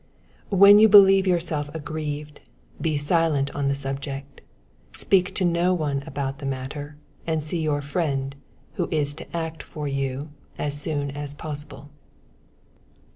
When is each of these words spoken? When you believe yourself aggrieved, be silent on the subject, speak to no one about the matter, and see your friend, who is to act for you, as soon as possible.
When 0.49 0.79
you 0.79 0.89
believe 0.89 1.27
yourself 1.27 1.69
aggrieved, 1.75 2.39
be 2.81 2.97
silent 2.97 3.53
on 3.55 3.67
the 3.67 3.75
subject, 3.75 4.41
speak 4.91 5.35
to 5.35 5.45
no 5.45 5.75
one 5.75 6.01
about 6.07 6.39
the 6.39 6.47
matter, 6.47 6.97
and 7.27 7.43
see 7.43 7.61
your 7.61 7.83
friend, 7.83 8.35
who 8.77 8.87
is 8.89 9.13
to 9.13 9.37
act 9.37 9.61
for 9.61 9.87
you, 9.87 10.31
as 10.57 10.73
soon 10.73 11.11
as 11.11 11.35
possible. 11.35 11.91